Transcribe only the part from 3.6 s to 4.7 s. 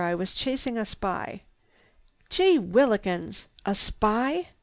A spy!"